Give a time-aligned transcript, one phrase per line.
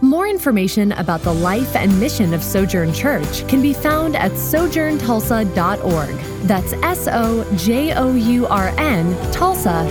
[0.00, 6.16] More information about the life and mission of Sojourn Church can be found at sojourntulsa.org.
[6.46, 9.88] That's S O J O U R N Tulsa.org.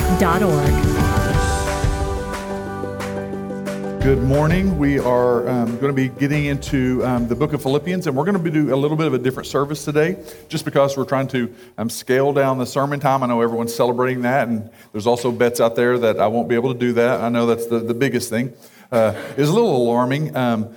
[4.02, 4.78] Good morning.
[4.78, 8.24] We are um, going to be getting into um, the book of Philippians, and we're
[8.24, 11.28] going to do a little bit of a different service today just because we're trying
[11.28, 13.24] to um, scale down the sermon time.
[13.24, 16.56] I know everyone's celebrating that, and there's also bets out there that I won't be
[16.56, 17.20] able to do that.
[17.20, 18.54] I know that's the, the biggest thing
[18.92, 20.36] uh, is a little alarming.
[20.36, 20.74] Um,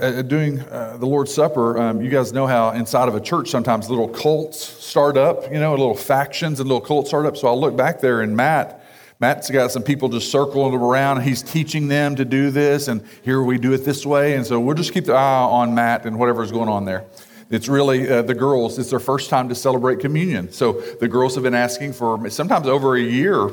[0.00, 3.50] uh, doing uh, the Lord's Supper, um, you guys know how inside of a church
[3.50, 7.36] sometimes little cults start up, you know, little factions and little cults start up.
[7.36, 8.82] So I look back there and Matt,
[9.20, 13.06] Matt's got some people just circling around and he's teaching them to do this and
[13.22, 14.34] here we do it this way.
[14.34, 17.04] And so we'll just keep the eye on Matt and whatever's going on there.
[17.48, 20.50] It's really uh, the girls, it's their first time to celebrate communion.
[20.50, 23.50] So the girls have been asking for sometimes over a year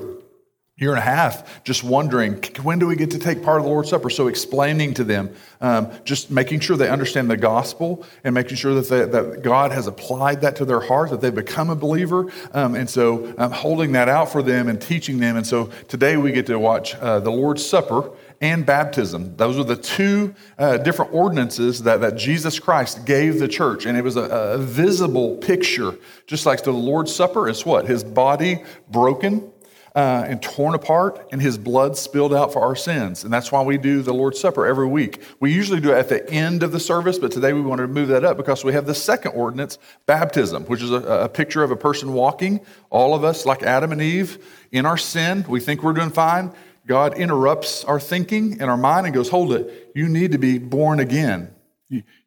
[0.79, 3.69] year and a half just wondering when do we get to take part of the
[3.69, 5.29] lord's supper so explaining to them
[5.61, 9.71] um, just making sure they understand the gospel and making sure that, they, that god
[9.71, 13.51] has applied that to their heart that they've become a believer um, and so um,
[13.51, 16.95] holding that out for them and teaching them and so today we get to watch
[16.95, 19.35] uh, the lord's supper and baptism.
[19.35, 23.85] Those are the two uh, different ordinances that, that Jesus Christ gave the church.
[23.85, 27.85] And it was a, a visible picture, just like the Lord's Supper is what?
[27.85, 29.51] His body broken
[29.95, 33.23] uh, and torn apart, and his blood spilled out for our sins.
[33.23, 35.21] And that's why we do the Lord's Supper every week.
[35.39, 37.87] We usually do it at the end of the service, but today we wanted to
[37.87, 41.63] move that up because we have the second ordinance, baptism, which is a, a picture
[41.63, 45.45] of a person walking, all of us, like Adam and Eve, in our sin.
[45.47, 46.53] We think we're doing fine.
[46.85, 50.57] God interrupts our thinking and our mind and goes, Hold it, you need to be
[50.57, 51.53] born again.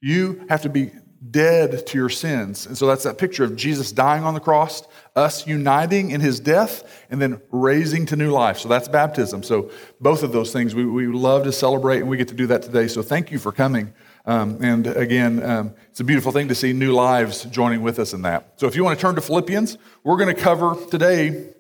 [0.01, 0.91] You have to be
[1.31, 2.67] dead to your sins.
[2.67, 4.83] And so that's that picture of Jesus dying on the cross,
[5.15, 8.59] us uniting in his death, and then raising to new life.
[8.59, 9.43] So that's baptism.
[9.43, 12.47] So both of those things we, we love to celebrate, and we get to do
[12.49, 12.89] that today.
[12.89, 13.93] So thank you for coming.
[14.25, 18.13] Um, and again, um, it's a beautiful thing to see new lives joining with us
[18.13, 18.55] in that.
[18.57, 21.53] So if you want to turn to Philippians, we're going to cover today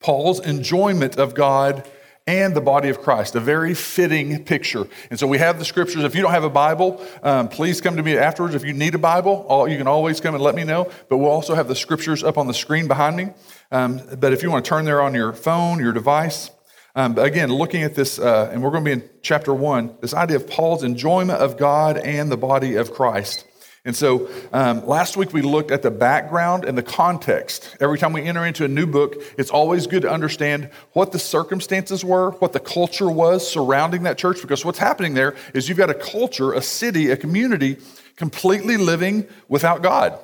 [0.00, 1.88] Paul's enjoyment of God
[2.26, 3.34] and the body of Christ.
[3.34, 4.86] A very fitting picture.
[5.10, 6.04] And so we have the scriptures.
[6.04, 8.54] If you don't have a Bible, um, please come to me afterwards.
[8.54, 10.90] If you need a Bible, all, you can always come and let me know.
[11.08, 13.30] But we'll also have the scriptures up on the screen behind me.
[13.72, 16.50] Um, but if you want to turn there on your phone, your device,
[16.94, 20.12] um, again, looking at this, uh, and we're going to be in chapter one, this
[20.12, 23.44] idea of Paul's enjoyment of God and the body of Christ.
[23.84, 27.76] And so um, last week we looked at the background and the context.
[27.80, 31.18] Every time we enter into a new book, it's always good to understand what the
[31.18, 35.78] circumstances were, what the culture was surrounding that church, because what's happening there is you've
[35.78, 37.78] got a culture, a city, a community
[38.16, 40.18] completely living without God.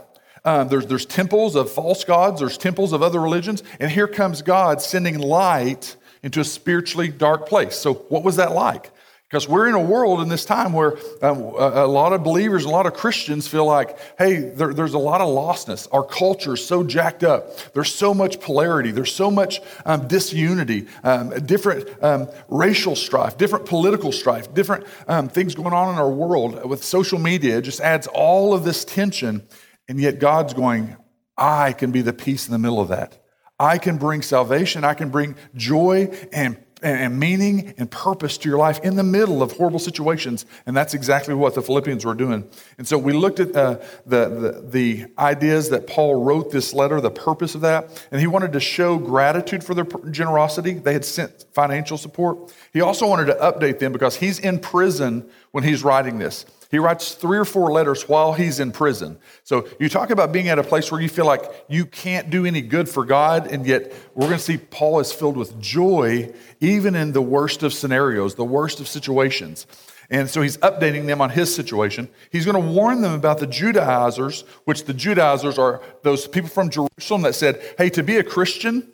[0.44, 4.42] Um, there's, there's temples of false gods, there's temples of other religions, and here comes
[4.42, 7.74] God sending light into a spiritually dark place.
[7.74, 8.90] So, what was that like?
[9.28, 12.68] Because we're in a world in this time where um, a, lot of believers, a
[12.68, 15.88] lot of Christians feel like, hey, there, there's a lot of lostness.
[15.90, 17.72] Our culture is so jacked up.
[17.72, 18.92] There's so much polarity.
[18.92, 25.28] There's so much um, disunity, um, different um, racial strife, different political strife, different um,
[25.28, 27.58] things going on in our world with social media.
[27.58, 29.42] It just adds all of this tension.
[29.88, 30.96] And yet God's going,
[31.36, 33.18] I can be the peace in the middle of that.
[33.58, 34.84] I can bring salvation.
[34.84, 39.42] I can bring joy and and meaning and purpose to your life in the middle
[39.42, 40.44] of horrible situations.
[40.66, 42.48] And that's exactly what the Philippians were doing.
[42.76, 47.00] And so we looked at uh, the, the, the, ideas that Paul wrote this letter,
[47.00, 48.06] the purpose of that.
[48.10, 50.74] And he wanted to show gratitude for their generosity.
[50.74, 52.54] They had sent financial support.
[52.72, 56.44] He also wanted to update them because he's in prison when he's writing this.
[56.70, 59.18] He writes three or four letters while he's in prison.
[59.44, 62.44] So you talk about being at a place where you feel like you can't do
[62.44, 66.32] any good for God, and yet we're going to see Paul is filled with joy
[66.60, 69.66] even in the worst of scenarios, the worst of situations.
[70.10, 72.08] And so he's updating them on his situation.
[72.30, 76.70] He's going to warn them about the Judaizers, which the Judaizers are those people from
[76.70, 78.92] Jerusalem that said, hey, to be a Christian,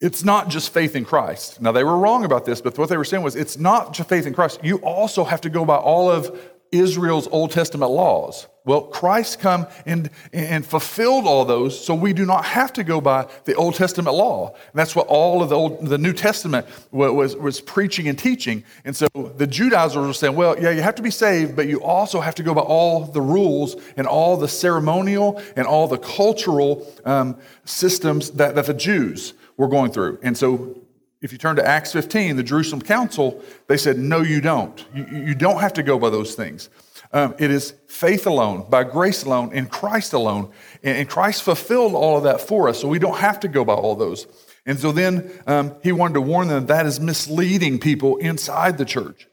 [0.00, 1.60] it's not just faith in Christ.
[1.60, 4.08] Now, they were wrong about this, but what they were saying was it's not just
[4.08, 4.60] faith in Christ.
[4.62, 6.38] You also have to go by all of
[6.72, 8.46] Israel's Old Testament laws.
[8.64, 13.00] Well, Christ come and, and fulfilled all those, so we do not have to go
[13.00, 14.48] by the Old Testament law.
[14.48, 18.64] And that's what all of the, Old, the New Testament was, was preaching and teaching.
[18.84, 19.06] And so
[19.38, 22.34] the Judaizers were saying, well, yeah, you have to be saved, but you also have
[22.34, 27.38] to go by all the rules and all the ceremonial and all the cultural um,
[27.64, 30.18] systems that, that the Jews were going through.
[30.22, 30.76] And so
[31.20, 34.84] if you turn to Acts 15, the Jerusalem Council, they said, no, you don't.
[34.94, 36.68] You, you don't have to go by those things.
[37.12, 40.52] Um, it is faith alone, by grace alone, in Christ alone.
[40.82, 43.64] And, and, Christ fulfilled all of that for us, so we don't have to go
[43.64, 44.26] by all those.
[44.66, 48.84] And so then um, he wanted to warn them that is misleading people inside the
[48.84, 49.26] church.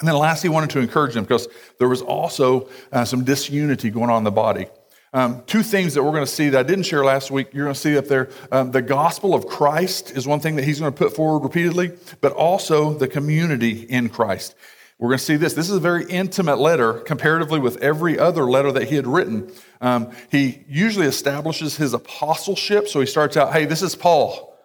[0.00, 1.46] And then last, he wanted to encourage them because
[1.78, 4.66] there was also uh, some disunity going on in the body.
[5.14, 7.64] Um, two things that we're going to see that I didn't share last week, you're
[7.64, 8.30] going to see up there.
[8.50, 11.92] Um, the gospel of Christ is one thing that he's going to put forward repeatedly,
[12.22, 14.54] but also the community in Christ.
[14.98, 15.52] We're going to see this.
[15.52, 19.52] This is a very intimate letter comparatively with every other letter that he had written.
[19.80, 22.88] Um, he usually establishes his apostleship.
[22.88, 24.56] So he starts out, hey, this is Paul,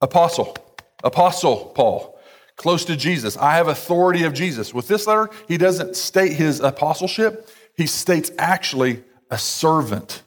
[0.00, 0.56] apostle,
[1.02, 2.20] apostle Paul,
[2.56, 3.36] close to Jesus.
[3.38, 4.72] I have authority of Jesus.
[4.72, 10.22] With this letter, he doesn't state his apostleship, he states actually a servant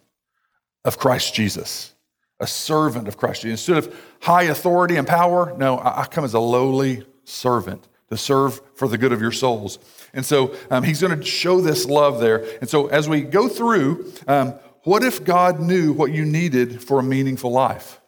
[0.86, 1.94] of Christ Jesus.
[2.40, 3.68] A servant of Christ Jesus.
[3.68, 8.62] Instead of high authority and power, no, I come as a lowly servant to serve
[8.76, 9.80] for the good of your souls.
[10.14, 12.46] And so um, he's going to show this love there.
[12.60, 14.54] And so as we go through, um,
[14.84, 18.02] what if God knew what you needed for a meaningful life?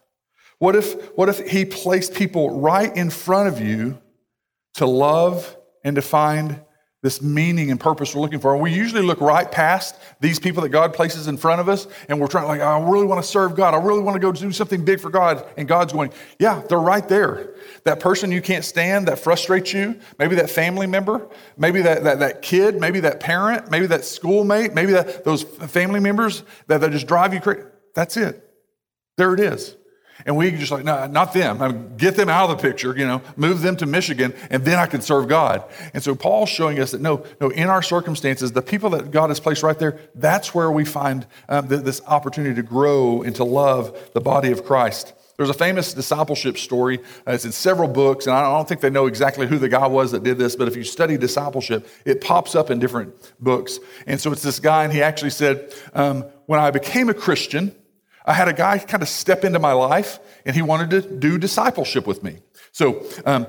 [0.60, 3.98] What if, what if he placed people right in front of you
[4.76, 6.62] to love and to find
[7.06, 8.54] this meaning and purpose we're looking for.
[8.54, 11.86] And we usually look right past these people that God places in front of us,
[12.10, 13.75] and we're trying, like, I really want to serve God.
[13.75, 15.48] I really want to go do something big for God.
[15.56, 17.54] And God's going, Yeah, they're right there.
[17.84, 22.19] That person you can't stand that frustrates you, maybe that family member, maybe that, that,
[22.22, 26.92] that kid, maybe that parent, maybe that schoolmate, maybe that, those family members that, that
[26.92, 27.62] just drive you crazy.
[27.94, 28.44] That's it.
[29.18, 29.78] There it is.
[30.25, 31.62] And we just like, no, not them.
[31.62, 34.66] I mean, get them out of the picture, you know, move them to Michigan, and
[34.66, 35.63] then I can serve God.
[35.94, 39.30] And so Paul's showing us that no, no, in our circumstances, the people that God
[39.30, 43.44] has placed right there, that's where we find um, this opportunity to grow and to
[43.44, 45.13] love the body of Christ.
[45.38, 47.00] There's a famous discipleship story.
[47.27, 49.86] Uh, it's in several books, and I don't think they know exactly who the guy
[49.86, 53.80] was that did this, but if you study discipleship, it pops up in different books.
[54.07, 57.75] And so it's this guy, and he actually said, um, When I became a Christian,
[58.25, 61.38] I had a guy kind of step into my life and he wanted to do
[61.38, 62.39] discipleship with me.
[62.72, 63.48] So um,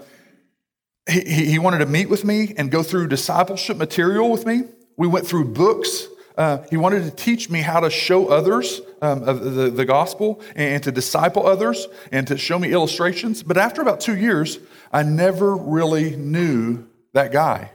[1.08, 4.64] he, he wanted to meet with me and go through discipleship material with me.
[4.96, 6.06] We went through books.
[6.36, 10.82] Uh, he wanted to teach me how to show others um, the, the gospel and
[10.82, 13.42] to disciple others and to show me illustrations.
[13.42, 14.58] But after about two years,
[14.92, 17.72] I never really knew that guy.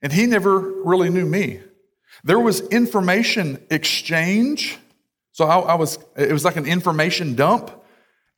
[0.00, 1.60] And he never really knew me.
[2.22, 4.78] There was information exchange
[5.34, 7.72] so I, I, was, it was like an information dump,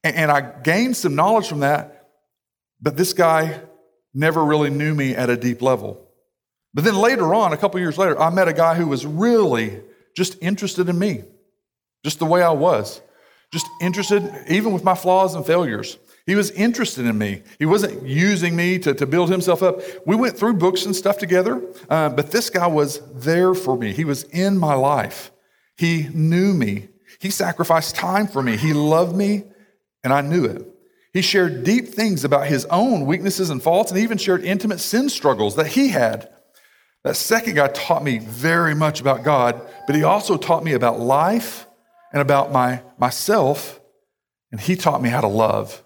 [0.02, 2.08] and, and I gained some knowledge from that,
[2.80, 3.60] but this guy
[4.14, 6.08] never really knew me at a deep level.
[6.72, 9.82] But then later on, a couple years later, I met a guy who was really
[10.16, 11.24] just interested in me,
[12.02, 13.02] just the way I was,
[13.52, 15.98] just interested, even with my flaws and failures.
[16.24, 17.42] He was interested in me.
[17.58, 19.82] He wasn't using me to, to build himself up.
[20.06, 23.92] We went through books and stuff together, uh, but this guy was there for me.
[23.92, 25.30] He was in my life.
[25.76, 26.88] He knew me.
[27.20, 28.56] He sacrificed time for me.
[28.56, 29.44] He loved me,
[30.02, 30.66] and I knew it.
[31.12, 35.08] He shared deep things about his own weaknesses and faults, and even shared intimate sin
[35.08, 36.28] struggles that he had.
[37.04, 40.98] That second guy taught me very much about God, but he also taught me about
[41.00, 41.66] life
[42.12, 43.80] and about my, myself,
[44.50, 45.82] and he taught me how to love.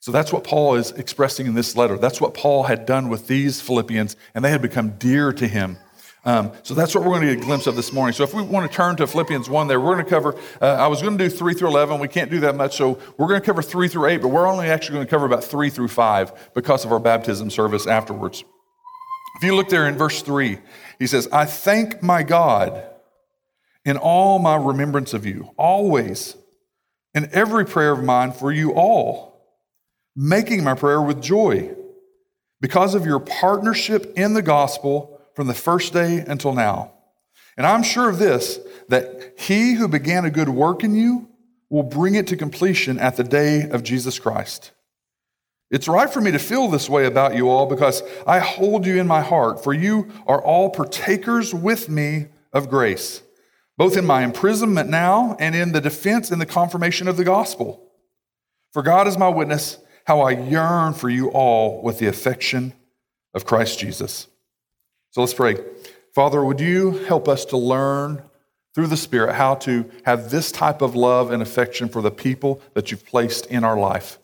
[0.00, 1.98] So that's what Paul is expressing in this letter.
[1.98, 5.78] That's what Paul had done with these Philippians, and they had become dear to him.
[6.24, 8.12] Um, so that's what we're going to get a glimpse of this morning.
[8.12, 10.66] So if we want to turn to Philippians 1 there, we're going to cover, uh,
[10.66, 11.98] I was going to do 3 through 11.
[12.00, 12.76] We can't do that much.
[12.76, 15.26] So we're going to cover 3 through 8, but we're only actually going to cover
[15.26, 18.44] about 3 through 5 because of our baptism service afterwards.
[19.36, 20.58] If you look there in verse 3,
[20.98, 22.84] he says, I thank my God
[23.84, 26.36] in all my remembrance of you, always,
[27.14, 29.40] in every prayer of mine for you all,
[30.16, 31.74] making my prayer with joy
[32.60, 36.90] because of your partnership in the gospel from the first day until now.
[37.56, 41.28] And I'm sure of this, that he who began a good work in you
[41.70, 44.72] will bring it to completion at the day of Jesus Christ.
[45.70, 48.98] It's right for me to feel this way about you all because I hold you
[48.98, 53.22] in my heart, for you are all partakers with me of grace,
[53.76, 57.92] both in my imprisonment now and in the defense and the confirmation of the gospel.
[58.72, 62.72] For God is my witness how I yearn for you all with the affection
[63.34, 64.26] of Christ Jesus.
[65.10, 65.56] So let's pray.
[66.14, 68.22] Father, would you help us to learn
[68.74, 72.60] through the Spirit how to have this type of love and affection for the people
[72.74, 74.18] that you've placed in our life?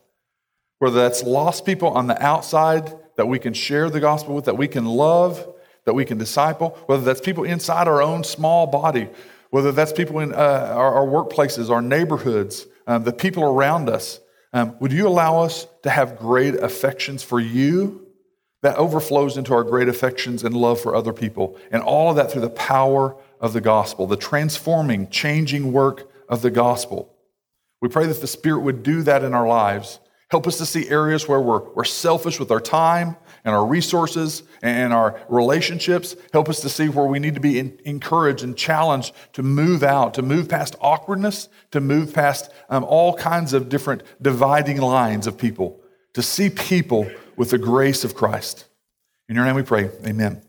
[0.78, 4.58] Whether that's lost people on the outside that we can share the gospel with, that
[4.58, 5.48] we can love,
[5.84, 9.08] that we can disciple, whether that's people inside our own small body,
[9.50, 14.20] whether that's people in uh, our, our, workplaces, our neighborhoods, um, the people around us.
[14.52, 18.03] Um, would you allow us to have great affections for you
[18.64, 21.58] that overflows into our great affections and love for other people?
[21.70, 26.40] And all of that through the power of the gospel, the transforming, changing work of
[26.40, 27.14] the gospel.
[27.82, 30.00] We pray that the Spirit would do that in our lives.
[30.30, 34.44] Help us to see areas where we're, we're selfish with our time and our resources
[34.62, 36.16] and our relationships.
[36.32, 39.82] Help us to see where we need to be in, encouraged and challenged to move
[39.82, 45.26] out, to move past awkwardness, to move past um, all kinds of different dividing lines
[45.26, 45.78] of people,
[46.14, 48.66] to see people with the grace of Christ.
[49.28, 49.90] In your name we pray.
[50.06, 50.42] Amen.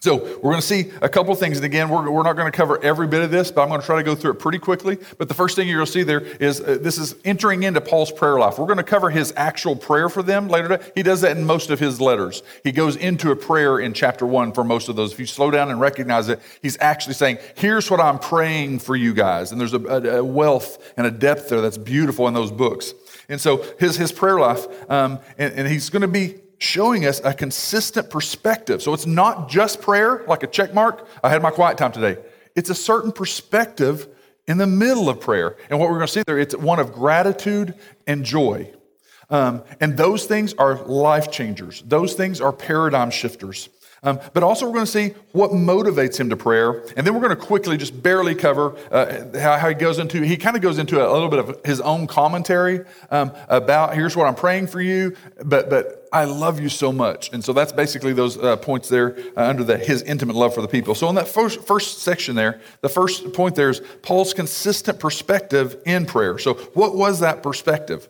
[0.00, 1.58] So we're going to see a couple things.
[1.58, 3.80] And again, we're, we're not going to cover every bit of this, but I'm going
[3.80, 4.98] to try to go through it pretty quickly.
[5.16, 7.80] But the first thing you're going to see there is uh, this is entering into
[7.80, 8.58] Paul's prayer life.
[8.58, 10.76] We're going to cover his actual prayer for them later.
[10.76, 10.90] Today.
[10.96, 12.42] He does that in most of his letters.
[12.64, 15.12] He goes into a prayer in chapter one for most of those.
[15.12, 18.96] If you slow down and recognize it, he's actually saying, here's what I'm praying for
[18.96, 19.52] you guys.
[19.52, 22.92] And there's a, a wealth and a depth there that's beautiful in those books.
[23.32, 27.18] And so his, his prayer life, um, and, and he's going to be showing us
[27.24, 28.82] a consistent perspective.
[28.82, 31.08] So it's not just prayer, like a check mark.
[31.24, 32.20] I had my quiet time today.
[32.54, 34.06] It's a certain perspective
[34.46, 35.56] in the middle of prayer.
[35.70, 37.74] And what we're going to see there, it's one of gratitude
[38.06, 38.70] and joy.
[39.30, 43.70] Um, and those things are life changers, those things are paradigm shifters.
[44.04, 46.82] Um, but also, we're going to see what motivates him to prayer.
[46.96, 50.22] And then we're going to quickly just barely cover uh, how, how, he goes into,
[50.22, 52.80] he kind of goes into a, little bit of his own commentary
[53.12, 57.32] um, about here's what I'm praying for you, but, but I love you so much.
[57.32, 60.62] And so that's basically those uh, points there uh, under the, his intimate love for
[60.62, 60.96] the people.
[60.96, 65.80] So in that first, first section there, the first point there is Paul's consistent perspective
[65.86, 66.38] in prayer.
[66.38, 68.08] So what was that perspective?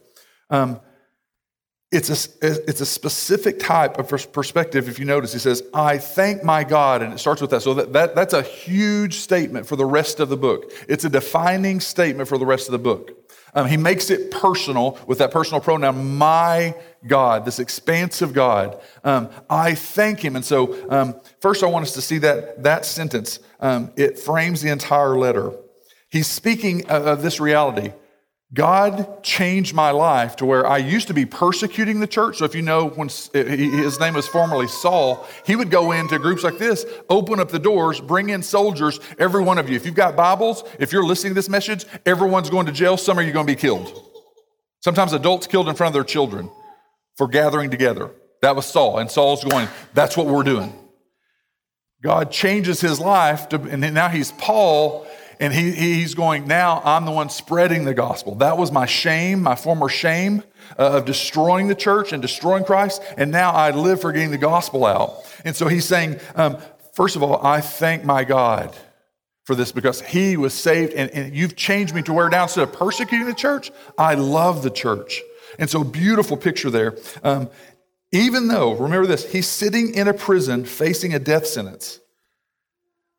[0.48, 0.80] Um,
[1.92, 4.88] it's a, it's a specific type of perspective.
[4.88, 7.02] If you notice, he says, I thank my God.
[7.02, 7.60] And it starts with that.
[7.60, 10.72] So that, that, that's a huge statement for the rest of the book.
[10.88, 13.12] It's a defining statement for the rest of the book.
[13.54, 16.74] Um, he makes it personal with that personal pronoun, my
[17.06, 18.80] God, this expansive God.
[19.04, 20.34] Um, I thank him.
[20.36, 23.38] And so, um, first, I want us to see that, that sentence.
[23.60, 25.52] Um, it frames the entire letter.
[26.08, 27.92] He's speaking of this reality.
[28.54, 32.38] God changed my life to where I used to be persecuting the church.
[32.38, 36.18] So, if you know, when eh, his name was formerly Saul, he would go into
[36.18, 39.76] groups like this, open up the doors, bring in soldiers, every one of you.
[39.76, 42.98] If you've got Bibles, if you're listening to this message, everyone's going to jail.
[42.98, 43.90] Some of you are going to be killed.
[44.80, 46.50] Sometimes adults killed in front of their children
[47.16, 48.10] for gathering together.
[48.42, 48.98] That was Saul.
[48.98, 50.74] And Saul's going, That's what we're doing.
[52.02, 55.06] God changes his life, to, and now he's Paul
[55.42, 58.36] and he, he's going, now I'm the one spreading the gospel.
[58.36, 60.44] That was my shame, my former shame
[60.78, 63.02] uh, of destroying the church and destroying Christ.
[63.16, 65.16] And now I live for getting the gospel out.
[65.44, 66.58] And so he's saying, um,
[66.92, 68.76] first of all, I thank my God
[69.42, 72.62] for this because he was saved and, and you've changed me to where now instead
[72.62, 75.22] of persecuting the church, I love the church.
[75.58, 76.96] And so, beautiful picture there.
[77.24, 77.50] Um,
[78.12, 81.98] even though, remember this, he's sitting in a prison facing a death sentence.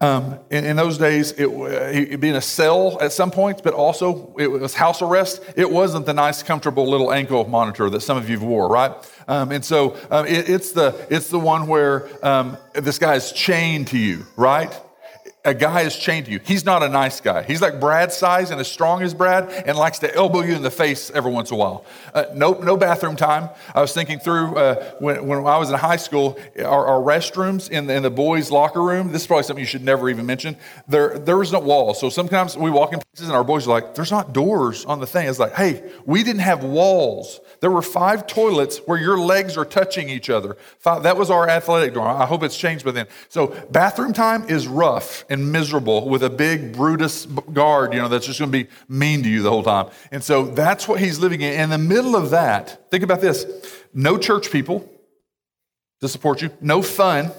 [0.03, 3.73] Um, in, in, those days, it would be in a cell at some points, but
[3.73, 5.41] also it was house arrest.
[5.55, 8.91] It wasn't the nice, comfortable little ankle monitor that some of you wore, right?
[9.29, 13.31] Um, and so um, it, it's the it's the one where um, this guy is
[13.31, 14.77] chained to you, right?
[15.45, 16.39] A guy is chained to you.
[16.39, 17.43] He's not a nice guy.
[17.43, 20.61] He's like Brad's size and as strong as Brad and likes to elbow you in
[20.61, 21.85] the face every once in a while.
[22.13, 23.49] Uh, no, no bathroom time.
[23.75, 27.69] I was thinking through uh, when, when I was in high school, our, our restrooms
[27.69, 30.25] in the, in the boys' locker room, this is probably something you should never even
[30.25, 30.55] mention.
[30.87, 31.93] There, there was no wall.
[31.93, 35.05] So sometimes we walk in and our boys are like, there's not doors on the
[35.05, 35.27] thing.
[35.27, 37.39] It's like, hey, we didn't have walls.
[37.59, 40.57] There were five toilets where your legs are touching each other.
[40.79, 42.19] Five, that was our athletic dorm.
[42.19, 43.07] I hope it's changed by then.
[43.29, 48.25] So bathroom time is rough and miserable with a big Brutus guard, you know, that's
[48.25, 49.91] just going to be mean to you the whole time.
[50.11, 51.53] And so that's what he's living in.
[51.59, 53.45] In the middle of that, think about this
[53.93, 54.89] no church people
[56.01, 57.31] to support you, no fun,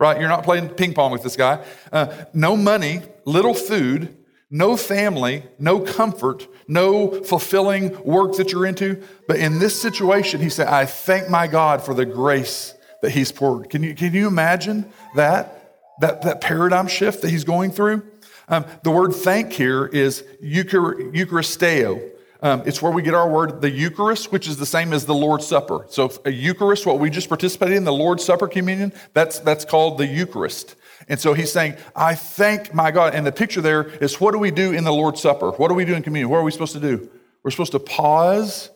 [0.00, 0.18] right?
[0.18, 4.16] You're not playing ping pong with this guy, uh, no money, little food,
[4.50, 9.02] no family, no comfort, no fulfilling work that you're into.
[9.28, 13.30] But in this situation, he said, I thank my God for the grace that he's
[13.30, 13.70] poured.
[13.70, 15.56] Can you, can you imagine that?
[16.00, 18.02] That, that paradigm shift that he's going through?
[18.48, 22.10] Um, the word thank here is euchar, eucharisteo.
[22.42, 25.14] Um, it's where we get our word, the Eucharist, which is the same as the
[25.14, 25.84] Lord's Supper.
[25.90, 29.98] So, a Eucharist, what we just participated in, the Lord's Supper communion, that's, that's called
[29.98, 30.74] the Eucharist.
[31.10, 33.16] And so he's saying, I thank my God.
[33.16, 35.50] And the picture there is what do we do in the Lord's Supper?
[35.50, 36.30] What do we do in communion?
[36.30, 37.10] What are we supposed to do?
[37.42, 38.70] We're supposed to pause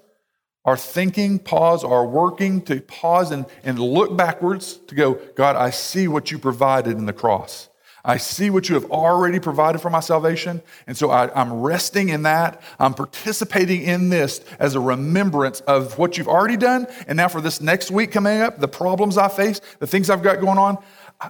[0.65, 5.71] our thinking, pause our working, to pause and, and look backwards to go, God, I
[5.71, 7.69] see what you provided in the cross.
[8.07, 10.61] I see what you have already provided for my salvation.
[10.87, 12.61] And so I, am resting in that.
[12.79, 16.87] I'm participating in this as a remembrance of what you've already done.
[17.07, 20.23] And now for this next week coming up, the problems I face, the things I've
[20.23, 20.83] got going on,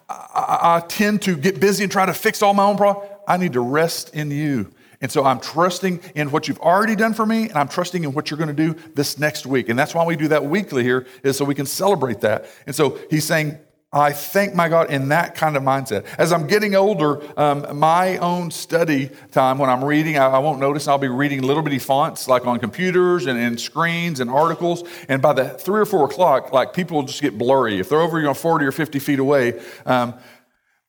[0.08, 3.10] I, I, I tend to get busy and try to fix all my own problems.
[3.26, 4.72] I need to rest in you.
[5.00, 8.12] And so I'm trusting in what you've already done for me, and I'm trusting in
[8.12, 9.68] what you're going to do this next week.
[9.68, 12.46] And that's why we do that weekly here, is so we can celebrate that.
[12.66, 13.58] And so he's saying,
[13.94, 16.04] I thank my God in that kind of mindset.
[16.18, 20.58] As I'm getting older, um, my own study time when I'm reading, I, I, won't
[20.58, 20.88] notice.
[20.88, 24.82] I'll be reading little bitty fonts like on computers and, and, screens and articles.
[25.08, 27.78] And by the three or four o'clock, like people will just get blurry.
[27.78, 30.14] If they're over you know 40 or 50 feet away, um,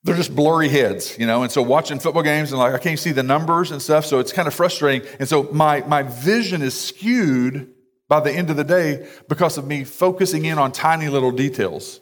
[0.04, 1.44] they're just blurry heads, you know.
[1.44, 4.20] And so watching football games and like I can't see the numbers and stuff, so
[4.20, 5.08] it's kind of frustrating.
[5.20, 7.72] And so my my vision is skewed
[8.08, 12.00] by the end of the day because of me focusing in on tiny little details.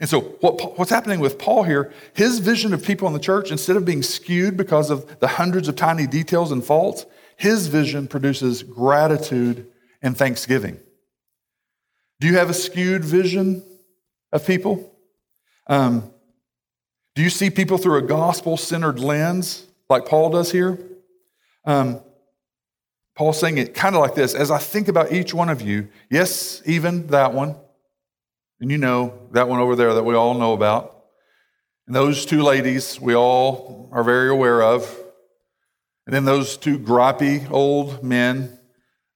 [0.00, 3.50] And so, what, what's happening with Paul here, his vision of people in the church,
[3.50, 7.04] instead of being skewed because of the hundreds of tiny details and faults,
[7.36, 9.66] his vision produces gratitude
[10.00, 10.80] and thanksgiving.
[12.18, 13.62] Do you have a skewed vision
[14.32, 14.90] of people?
[15.66, 16.10] Um,
[17.14, 20.78] do you see people through a gospel centered lens like Paul does here?
[21.66, 22.00] Um,
[23.16, 25.88] Paul's saying it kind of like this as I think about each one of you,
[26.10, 27.56] yes, even that one,
[28.60, 31.04] and you know that one over there that we all know about.
[31.86, 34.96] And those two ladies we all are very aware of.
[36.06, 38.58] And then those two gripey old men.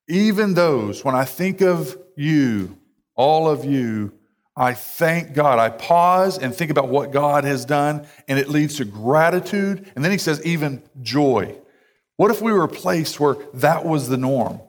[0.09, 2.79] Even those, when I think of you,
[3.17, 4.13] all of you,
[4.57, 5.59] I thank God.
[5.59, 9.91] I pause and think about what God has done, and it leads to gratitude.
[9.97, 11.57] And then he says, even joy.
[12.17, 14.61] What if we were a place where that was the norm?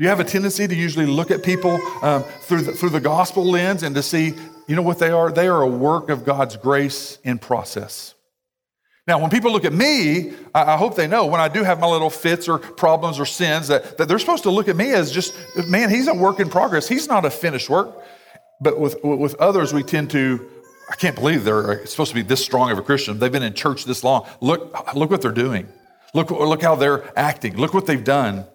[0.00, 3.02] Do you have a tendency to usually look at people um, through, the, through the
[3.02, 4.32] gospel lens and to see,
[4.66, 5.30] you know what they are?
[5.30, 8.14] They are a work of God's grace in process.
[9.06, 11.80] Now, when people look at me, I, I hope they know when I do have
[11.80, 14.90] my little fits or problems or sins that, that they're supposed to look at me
[14.94, 15.34] as just,
[15.68, 16.88] man, he's a work in progress.
[16.88, 17.94] He's not a finished work.
[18.62, 20.48] But with, with others, we tend to,
[20.90, 23.18] I can't believe they're supposed to be this strong of a Christian.
[23.18, 24.26] They've been in church this long.
[24.40, 25.68] Look, look what they're doing.
[26.14, 27.58] Look, look how they're acting.
[27.58, 28.46] Look what they've done.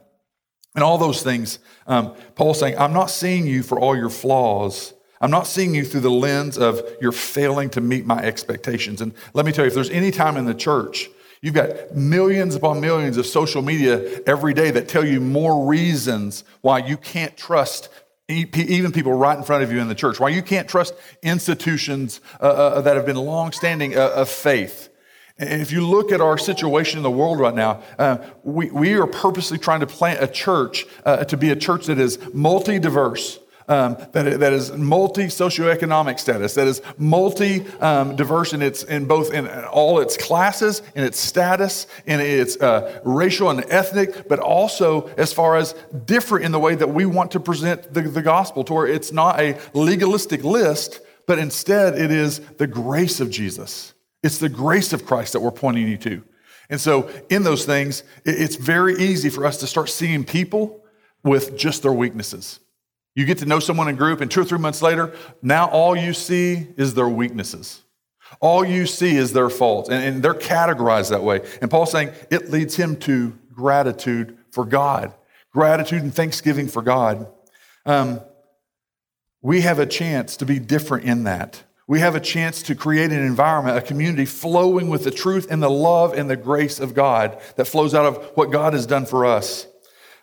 [0.76, 4.94] And all those things, um, Paul's saying, I'm not seeing you for all your flaws.
[5.22, 9.02] I'm not seeing you through the lens of you're failing to meet my expectations.
[9.02, 11.10] And let me tell you, if there's any time in the church,
[11.42, 16.44] you've got millions upon millions of social media every day that tell you more reasons
[16.62, 17.90] why you can't trust
[18.28, 22.22] even people right in front of you in the church, why you can't trust institutions
[22.42, 24.90] uh, uh, that have been long-standing uh, of faith.
[25.38, 28.94] And if you look at our situation in the world right now, uh, we, we
[28.94, 32.80] are purposely trying to plant a church uh, to be a church that is multi
[32.80, 33.40] diverse.
[33.68, 39.06] Um, that, that is multi socioeconomic status, that is multi um, diverse in its in
[39.06, 44.38] both in all its classes, in its status, in its uh, racial and ethnic, but
[44.38, 45.74] also as far as
[46.06, 49.12] different in the way that we want to present the, the gospel, to where it's
[49.12, 53.95] not a legalistic list, but instead it is the grace of Jesus.
[54.26, 56.24] It's the grace of Christ that we're pointing you to.
[56.68, 60.84] And so, in those things, it's very easy for us to start seeing people
[61.24, 62.60] with just their weaknesses.
[63.14, 65.96] You get to know someone in group, and two or three months later, now all
[65.96, 67.84] you see is their weaknesses.
[68.40, 71.42] All you see is their faults, and, and they're categorized that way.
[71.62, 75.14] And Paul's saying it leads him to gratitude for God,
[75.54, 77.28] gratitude and thanksgiving for God.
[77.86, 78.22] Um,
[79.44, 81.62] we have a chance to be different in that.
[81.88, 85.62] We have a chance to create an environment, a community flowing with the truth and
[85.62, 89.06] the love and the grace of God that flows out of what God has done
[89.06, 89.68] for us.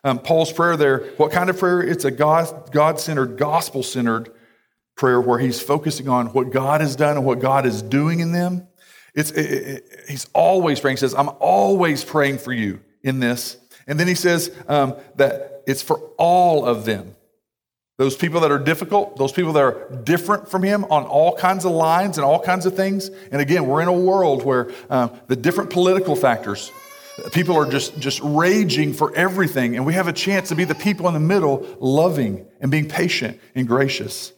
[0.02, 1.80] Um, Paul's prayer there, what kind of prayer?
[1.80, 4.32] It's a God centered, gospel centered
[4.96, 8.32] prayer where he's focusing on what God has done and what God is doing in
[8.32, 8.66] them.
[9.14, 10.96] It's, it, it, he's always praying.
[10.96, 13.56] He says, I'm always praying for you in this.
[13.86, 17.14] And then he says um, that it's for all of them.
[18.02, 21.64] Those people that are difficult, those people that are different from him on all kinds
[21.64, 23.10] of lines and all kinds of things.
[23.30, 26.72] And again, we're in a world where um, the different political factors,
[27.32, 29.76] people are just, just raging for everything.
[29.76, 32.88] And we have a chance to be the people in the middle, loving and being
[32.88, 34.32] patient and gracious.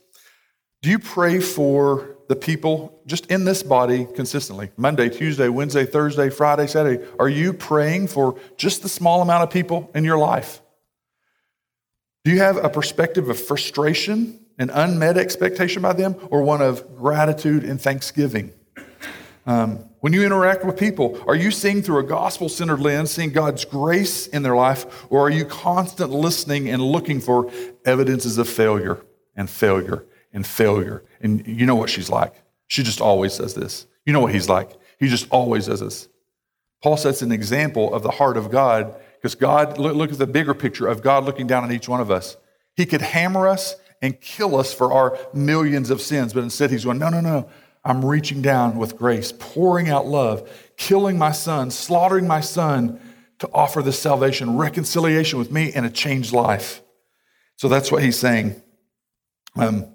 [0.82, 4.72] Do you pray for the people just in this body consistently?
[4.76, 7.02] Monday, Tuesday, Wednesday, Thursday, Friday, Saturday.
[7.18, 10.60] Are you praying for just the small amount of people in your life?
[12.24, 16.96] Do you have a perspective of frustration and unmet expectation by them, or one of
[16.96, 18.50] gratitude and thanksgiving?
[19.46, 23.30] Um, when you interact with people, are you seeing through a gospel centered lens, seeing
[23.30, 27.50] God's grace in their life, or are you constant listening and looking for
[27.84, 29.04] evidences of failure
[29.36, 31.04] and failure and failure?
[31.20, 32.34] And you know what she's like.
[32.68, 33.86] She just always says this.
[34.06, 34.70] You know what he's like.
[34.98, 36.08] He just always does this.
[36.82, 40.26] Paul sets an example of the heart of God because God, look, look at the
[40.26, 42.36] bigger picture of God looking down on each one of us.
[42.76, 46.84] He could hammer us and kill us for our millions of sins, but instead he's
[46.84, 47.48] going, no, no, no.
[47.86, 53.00] I'm reaching down with grace, pouring out love, killing my son, slaughtering my son
[53.38, 56.82] to offer this salvation, reconciliation with me, and a changed life.
[57.56, 58.60] So that's what he's saying.
[59.56, 59.86] Um,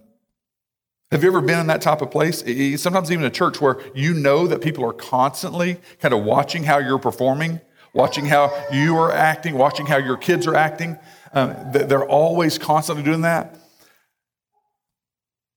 [1.11, 2.39] have you ever been in that type of place?
[2.81, 6.79] Sometimes even a church where you know that people are constantly kind of watching how
[6.79, 7.61] you're performing,
[7.93, 10.97] watching how you are acting, watching how your kids are acting.
[11.33, 13.55] Um, they're always constantly doing that.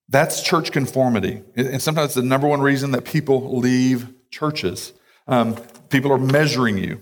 [0.08, 1.42] That's church conformity.
[1.56, 4.92] And sometimes the number one reason that people leave churches.
[5.26, 5.56] Um,
[5.88, 7.00] people are measuring you.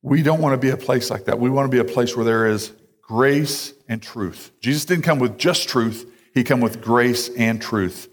[0.00, 1.38] We don't want to be a place like that.
[1.38, 4.52] We want to be a place where there is grace and truth.
[4.60, 8.08] Jesus didn't come with just truth, he came with grace and truth.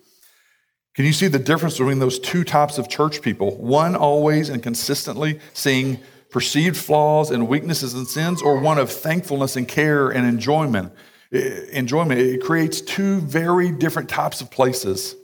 [0.94, 3.56] Can you see the difference between those two types of church people?
[3.58, 6.00] One always and consistently seeing
[6.32, 10.94] perceived flaws and weaknesses and sins, or one of thankfulness and care and enjoyment.
[11.32, 12.20] Enjoyment.
[12.20, 15.16] It creates two very different types of places.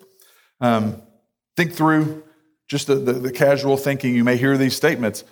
[0.62, 1.02] Um,
[1.56, 2.24] think through
[2.68, 4.16] just the, the, the casual thinking.
[4.16, 5.24] You may hear these statements.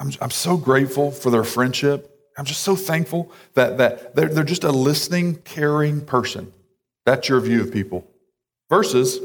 [0.00, 2.14] I'm, I'm so grateful for their friendship.
[2.36, 6.52] I'm just so thankful that, that they're, they're just a listening, caring person.
[7.04, 8.06] That's your view of people.
[8.68, 9.18] Versus,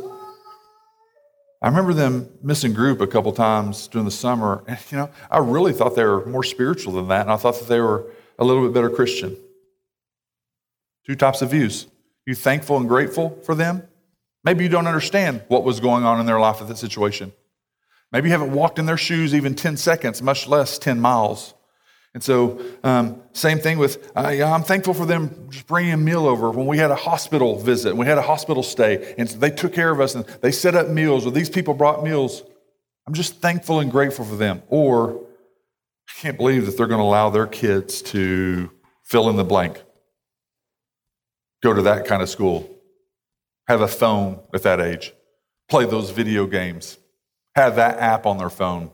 [1.64, 4.66] I remember them missing group a couple times during the summer.
[4.68, 7.22] And, you know, I really thought they were more spiritual than that.
[7.22, 9.38] And I thought that they were a little bit better Christian.
[11.08, 11.88] Two types of views.
[12.26, 13.88] You thankful and grateful for them?
[14.44, 17.32] Maybe you don't understand what was going on in their life at that situation.
[18.12, 21.54] Maybe you haven't walked in their shoes even 10 seconds, much less 10 miles.
[22.14, 25.98] And so, um, same thing with, uh, yeah, I'm thankful for them just bringing a
[25.98, 26.52] meal over.
[26.52, 29.90] When we had a hospital visit, we had a hospital stay, and they took care
[29.90, 32.44] of us and they set up meals, or these people brought meals.
[33.08, 34.62] I'm just thankful and grateful for them.
[34.68, 35.26] Or,
[36.08, 38.70] I can't believe that they're going to allow their kids to
[39.02, 39.82] fill in the blank,
[41.64, 42.70] go to that kind of school,
[43.68, 45.14] have a phone at that age,
[45.68, 47.00] play those video games,
[47.56, 48.92] have that app on their phone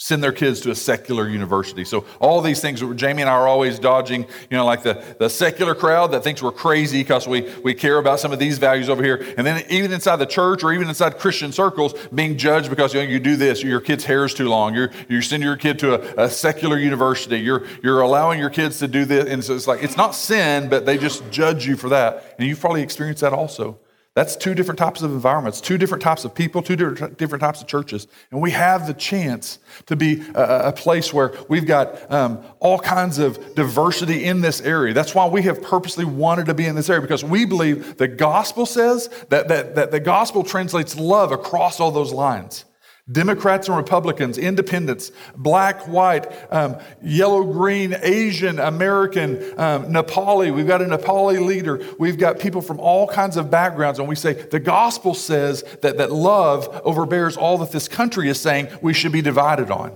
[0.00, 1.84] send their kids to a secular university.
[1.84, 5.28] So all these things, Jamie and I are always dodging, you know, like the, the
[5.28, 8.88] secular crowd that thinks we're crazy because we, we care about some of these values
[8.88, 9.34] over here.
[9.36, 13.02] And then even inside the church or even inside Christian circles, being judged because you,
[13.02, 15.80] know, you do this, your kid's hair is too long, you're, you're sending your kid
[15.80, 19.28] to a, a secular university, you're, you're allowing your kids to do this.
[19.28, 22.36] And so it's like, it's not sin, but they just judge you for that.
[22.38, 23.80] And you've probably experienced that also.
[24.18, 27.68] That's two different types of environments, two different types of people, two different types of
[27.68, 28.08] churches.
[28.32, 32.80] And we have the chance to be a, a place where we've got um, all
[32.80, 34.92] kinds of diversity in this area.
[34.92, 38.08] That's why we have purposely wanted to be in this area because we believe the
[38.08, 42.64] gospel says that, that, that the gospel translates love across all those lines.
[43.10, 50.54] Democrats and Republicans, independents, black, white, um, yellow, green, Asian, American, um, Nepali.
[50.54, 51.82] We've got a Nepali leader.
[51.98, 53.98] We've got people from all kinds of backgrounds.
[53.98, 58.38] And we say the gospel says that, that love overbears all that this country is
[58.38, 59.90] saying we should be divided on.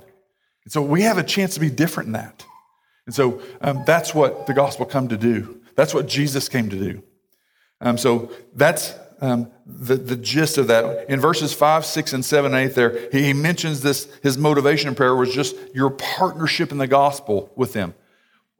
[0.65, 2.47] And so we have a chance to be different in that.
[3.07, 5.61] And so um, that's what the gospel come to do.
[5.75, 7.03] That's what Jesus came to do.
[7.81, 11.09] Um, so that's um, the, the gist of that.
[11.09, 15.15] In verses 5, 6, and 7, 8, there, he, mentions this, his motivation in prayer
[15.15, 17.95] was just your partnership in the gospel with them.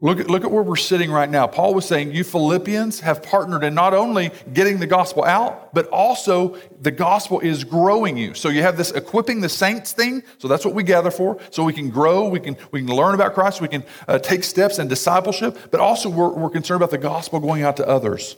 [0.01, 1.47] Look at, look at where we're sitting right now.
[1.47, 5.87] Paul was saying, You Philippians have partnered in not only getting the gospel out, but
[5.89, 8.35] also the gospel is growing you.
[8.35, 10.23] So you have this equipping the saints thing.
[10.39, 11.41] So that's what we gather for.
[11.51, 14.43] So we can grow, we can, we can learn about Christ, we can uh, take
[14.43, 18.37] steps in discipleship, but also we're, we're concerned about the gospel going out to others.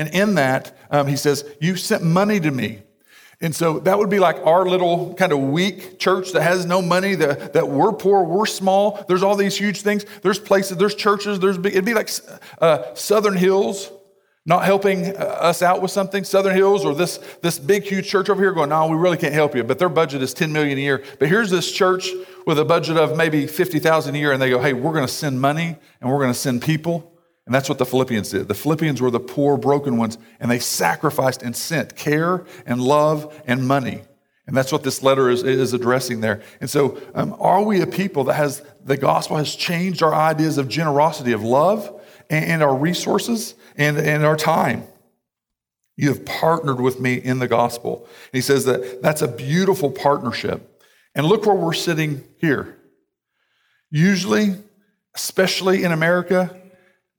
[0.00, 2.80] And in that, um, he says, You sent money to me.
[3.42, 6.80] And so that would be like our little kind of weak church that has no
[6.80, 9.04] money, that, that we're poor, we're small.
[9.08, 10.06] There's all these huge things.
[10.22, 12.08] There's places, there's churches, there's big, it'd be like
[12.62, 13.90] uh, Southern Hills
[14.46, 18.30] not helping uh, us out with something, Southern Hills or this, this big, huge church
[18.30, 19.64] over here going, no, we really can't help you.
[19.64, 21.04] But their budget is 10 million a year.
[21.18, 22.08] But here's this church
[22.46, 24.32] with a budget of maybe 50,000 a year.
[24.32, 27.09] And they go, hey, we're going to send money and we're going to send people.
[27.50, 28.46] And that's what the Philippians did.
[28.46, 33.42] The Philippians were the poor, broken ones, and they sacrificed and sent care and love
[33.44, 34.02] and money.
[34.46, 36.42] And that's what this letter is, is addressing there.
[36.60, 40.58] And so, um, are we a people that has the gospel has changed our ideas
[40.58, 44.84] of generosity, of love, and, and our resources and, and our time?
[45.96, 48.06] You have partnered with me in the gospel.
[48.32, 50.84] And he says that that's a beautiful partnership.
[51.16, 52.78] And look where we're sitting here.
[53.90, 54.54] Usually,
[55.16, 56.56] especially in America,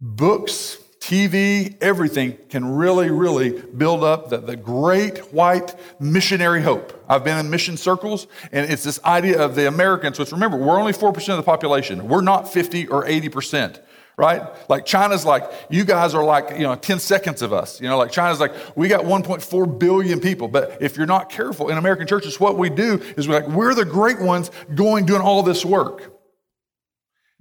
[0.01, 7.03] books, TV, everything can really, really build up the, the great white missionary hope.
[7.07, 10.79] I've been in mission circles, and it's this idea of the Americans, which remember, we're
[10.79, 12.07] only 4% of the population.
[12.07, 13.79] We're not 50 or 80%
[14.17, 14.43] right?
[14.69, 17.81] Like China's like, you guys are like, you know, 10 seconds of us.
[17.81, 20.47] You know, like China's like, we got 1.4 billion people.
[20.47, 23.73] But if you're not careful in American churches, what we do is we're like, we're
[23.73, 26.10] the great ones going, doing all this work.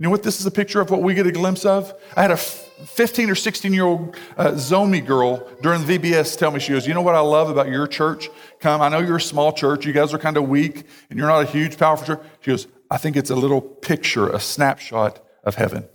[0.01, 1.93] You know what this is a picture of what we get a glimpse of?
[2.17, 6.59] I had a 15 or 16 year old uh, Zomi girl during VBS tell me,
[6.59, 8.31] she goes, You know what I love about your church?
[8.61, 9.85] Come, I know you're a small church.
[9.85, 12.27] You guys are kind of weak and you're not a huge, powerful church.
[12.41, 15.87] She goes, I think it's a little picture, a snapshot of heaven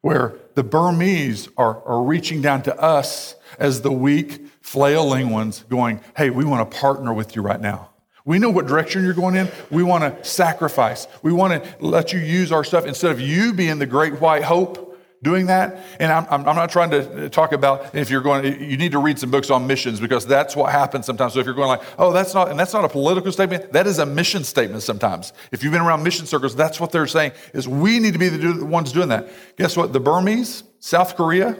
[0.00, 6.00] where the Burmese are, are reaching down to us as the weak, flailing ones, going,
[6.16, 7.90] Hey, we want to partner with you right now.
[8.26, 9.48] We know what direction you're going in.
[9.70, 11.06] We want to sacrifice.
[11.22, 14.42] We want to let you use our stuff instead of you being the great white
[14.42, 14.86] hope
[15.22, 15.78] doing that.
[16.00, 19.18] And I'm, I'm, not trying to talk about if you're going, you need to read
[19.18, 21.34] some books on missions because that's what happens sometimes.
[21.34, 23.86] So if you're going like, oh, that's not, and that's not a political statement, that
[23.86, 25.32] is a mission statement sometimes.
[25.52, 28.28] If you've been around mission circles, that's what they're saying is we need to be
[28.28, 29.28] the ones doing that.
[29.56, 29.92] Guess what?
[29.92, 31.56] The Burmese, South Korea,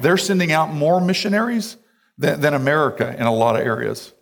[0.00, 1.76] they're sending out more missionaries
[2.18, 4.12] than, than America in a lot of areas.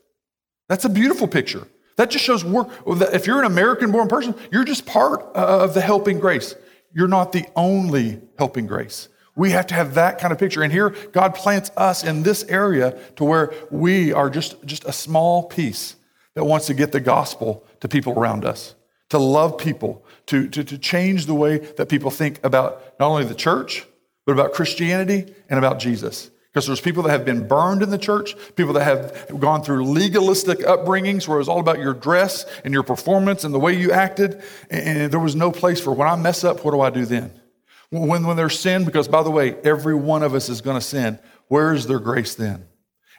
[0.71, 1.69] That's a beautiful picture.
[1.97, 2.65] That just shows we're,
[3.13, 6.55] if you're an American born person, you're just part of the helping grace
[6.93, 9.09] you're not the only helping grace.
[9.37, 10.63] We have to have that kind of picture.
[10.63, 14.93] And here, God plants us in this area to where we are just, just a
[14.93, 15.97] small piece
[16.35, 18.75] that wants to get the gospel to people around us,
[19.11, 23.25] to love people, to, to, to change the way that people think about not only
[23.25, 23.87] the church,
[24.27, 26.31] but about Christianity and about Jesus.
[26.53, 29.85] Because there's people that have been burned in the church, people that have gone through
[29.85, 33.79] legalistic upbringings where it was all about your dress and your performance and the way
[33.79, 34.43] you acted.
[34.69, 37.33] And there was no place for when I mess up, what do I do then?
[37.91, 40.85] When, when there's sin, because by the way, every one of us is going to
[40.85, 42.67] sin, where is their grace then?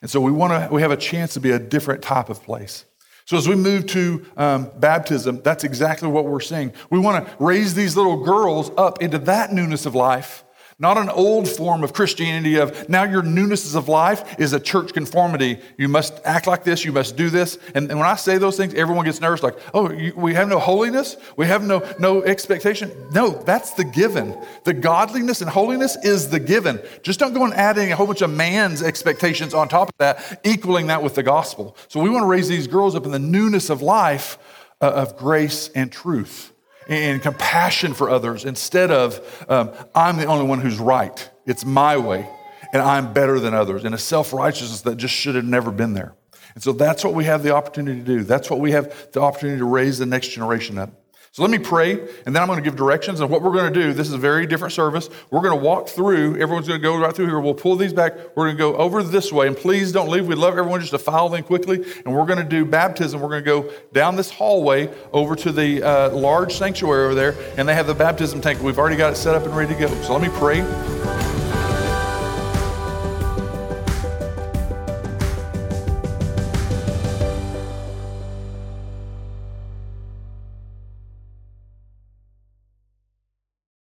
[0.01, 2.43] And so we want to, we have a chance to be a different type of
[2.43, 2.85] place.
[3.25, 6.73] So as we move to um, baptism, that's exactly what we're seeing.
[6.89, 10.43] We want to raise these little girls up into that newness of life
[10.81, 14.93] not an old form of Christianity of now your newness of life is a church
[14.93, 15.59] conformity.
[15.77, 17.59] You must act like this, you must do this.
[17.75, 20.49] And, and when I say those things, everyone gets nervous like, oh, you, we have
[20.49, 22.91] no holiness, we have no, no expectation.
[23.11, 24.35] No, that's the given.
[24.63, 26.81] The godliness and holiness is the given.
[27.03, 30.41] Just don't go and adding a whole bunch of man's expectations on top of that,
[30.43, 31.77] equaling that with the gospel.
[31.89, 34.39] So we want to raise these girls up in the newness of life
[34.81, 36.50] uh, of grace and truth
[36.91, 41.29] and compassion for others instead of um, I'm the only one who's right.
[41.45, 42.27] It's my way,
[42.73, 45.93] and I'm better than others, and a self righteousness that just should have never been
[45.93, 46.13] there.
[46.53, 48.23] And so that's what we have the opportunity to do.
[48.23, 51.00] That's what we have the opportunity to raise the next generation up.
[51.33, 51.93] So let me pray,
[52.25, 53.21] and then I'm going to give directions.
[53.21, 55.09] And what we're going to do, this is a very different service.
[55.29, 56.35] We're going to walk through.
[56.35, 57.39] Everyone's going to go right through here.
[57.39, 58.17] We'll pull these back.
[58.35, 59.47] We're going to go over this way.
[59.47, 60.27] And please don't leave.
[60.27, 61.85] We'd love everyone just to file in quickly.
[62.05, 63.21] And we're going to do baptism.
[63.21, 67.35] We're going to go down this hallway over to the uh, large sanctuary over there.
[67.57, 68.61] And they have the baptism tank.
[68.61, 70.01] We've already got it set up and ready to go.
[70.01, 71.00] So let me pray.